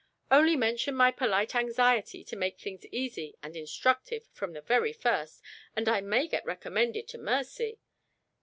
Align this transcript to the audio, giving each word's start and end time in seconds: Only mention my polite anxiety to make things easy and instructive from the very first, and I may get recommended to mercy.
Only 0.31 0.55
mention 0.55 0.95
my 0.95 1.11
polite 1.11 1.53
anxiety 1.53 2.23
to 2.23 2.35
make 2.35 2.59
things 2.59 2.87
easy 2.87 3.37
and 3.43 3.55
instructive 3.55 4.25
from 4.31 4.53
the 4.53 4.61
very 4.61 4.93
first, 4.93 5.43
and 5.75 5.87
I 5.87 6.01
may 6.01 6.27
get 6.27 6.43
recommended 6.43 7.07
to 7.09 7.19
mercy. 7.19 7.77